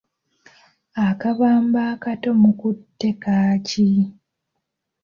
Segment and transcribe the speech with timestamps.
[1.07, 3.89] Akabamba akato mukutte kaaki?